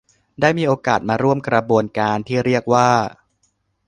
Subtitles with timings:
[0.41, 2.89] ได้มีโอกาสมาร่วมกระบวนการที่เรียกว่า